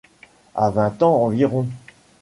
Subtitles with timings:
[0.55, 1.67] À vingt ans environ.